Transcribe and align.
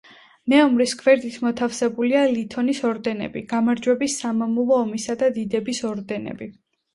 მეომრის 0.51 0.93
გვერდით 1.01 1.35
მოთავსებულია 1.47 2.23
ლითონის 2.31 2.79
ორდენები: 2.93 3.45
გამარჯვების, 3.53 4.17
სამამულო 4.25 4.81
ომისა 4.87 5.17
და 5.21 5.31
დიდების 5.37 5.85
ორდენები. 5.93 6.51